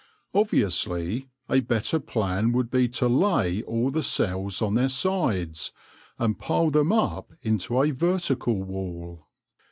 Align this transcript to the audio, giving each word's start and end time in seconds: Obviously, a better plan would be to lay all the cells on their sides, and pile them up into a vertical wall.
Obviously, 0.33 1.29
a 1.47 1.59
better 1.59 1.99
plan 1.99 2.53
would 2.53 2.71
be 2.71 2.87
to 2.87 3.07
lay 3.07 3.61
all 3.61 3.91
the 3.91 4.01
cells 4.01 4.59
on 4.59 4.73
their 4.73 4.89
sides, 4.89 5.71
and 6.17 6.39
pile 6.39 6.71
them 6.71 6.91
up 6.91 7.33
into 7.43 7.79
a 7.79 7.91
vertical 7.91 8.55
wall. 8.63 9.27